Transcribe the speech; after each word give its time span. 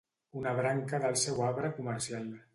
Una 0.39 0.53
branca 0.59 1.01
del 1.03 1.19
seu 1.25 1.45
arbre 1.51 1.71
comercial 1.79 2.29